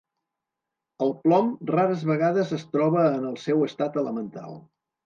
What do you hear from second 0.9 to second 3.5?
El plom rares vegades es troba en el